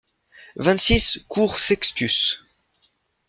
vingt-cinq 0.63 1.21
cours 1.31 1.59
Sextius 1.67 2.19